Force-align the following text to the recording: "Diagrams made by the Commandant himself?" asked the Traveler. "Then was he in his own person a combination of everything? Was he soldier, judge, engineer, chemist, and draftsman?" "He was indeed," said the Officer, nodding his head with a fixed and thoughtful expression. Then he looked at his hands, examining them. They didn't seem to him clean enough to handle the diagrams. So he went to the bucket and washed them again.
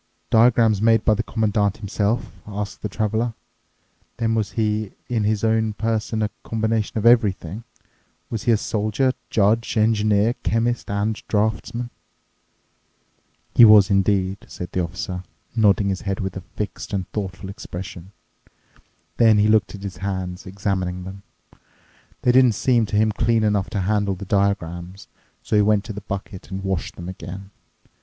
"Diagrams 0.31 0.81
made 0.81 1.05
by 1.05 1.13
the 1.13 1.21
Commandant 1.21 1.77
himself?" 1.77 2.31
asked 2.47 2.81
the 2.81 2.89
Traveler. 2.89 3.35
"Then 4.17 4.33
was 4.33 4.53
he 4.53 4.93
in 5.09 5.25
his 5.25 5.43
own 5.43 5.73
person 5.73 6.23
a 6.23 6.31
combination 6.41 6.97
of 6.97 7.05
everything? 7.05 7.65
Was 8.31 8.45
he 8.45 8.55
soldier, 8.55 9.13
judge, 9.29 9.77
engineer, 9.77 10.33
chemist, 10.41 10.89
and 10.89 11.21
draftsman?" 11.27 11.91
"He 13.53 13.63
was 13.63 13.91
indeed," 13.91 14.39
said 14.47 14.71
the 14.71 14.81
Officer, 14.81 15.23
nodding 15.55 15.89
his 15.89 16.01
head 16.01 16.19
with 16.19 16.35
a 16.35 16.41
fixed 16.41 16.93
and 16.93 17.07
thoughtful 17.11 17.47
expression. 17.49 18.11
Then 19.17 19.37
he 19.37 19.47
looked 19.47 19.75
at 19.75 19.83
his 19.83 19.97
hands, 19.97 20.47
examining 20.47 21.03
them. 21.03 21.21
They 22.23 22.31
didn't 22.31 22.53
seem 22.53 22.87
to 22.87 22.95
him 22.95 23.11
clean 23.11 23.43
enough 23.43 23.69
to 23.69 23.81
handle 23.81 24.15
the 24.15 24.25
diagrams. 24.25 25.07
So 25.43 25.55
he 25.57 25.61
went 25.61 25.83
to 25.83 25.93
the 25.93 26.01
bucket 26.01 26.49
and 26.49 26.63
washed 26.63 26.95
them 26.95 27.07
again. 27.07 27.51